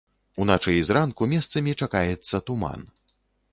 Уначы 0.45 0.73
і 0.75 0.79
зранку 0.87 1.27
месцамі 1.35 1.77
чакаецца 1.87 2.43
туман. 2.51 2.89